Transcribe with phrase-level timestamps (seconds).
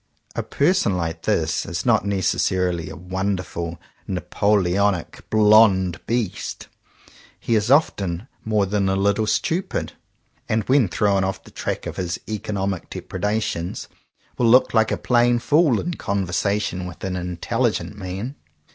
[0.35, 6.69] A person like this is not necessarily a wonderful Napoleonic "blond beast."
[7.39, 9.93] He is often more than a little stupid;
[10.49, 13.85] and when thrown off the track of his economic dep redations,
[14.39, 18.33] will look like a plain fool in conversation with an intelligent man.